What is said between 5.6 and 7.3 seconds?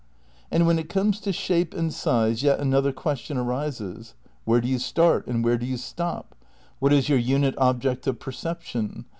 you stop? What is your